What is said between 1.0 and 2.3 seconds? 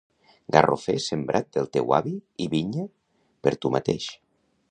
sembrat del teu avi